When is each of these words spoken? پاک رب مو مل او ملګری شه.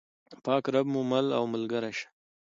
پاک 0.45 0.63
رب 0.73 0.87
مو 0.93 1.01
مل 1.11 1.25
او 1.37 1.43
ملګری 1.53 1.91
شه. 1.97 2.07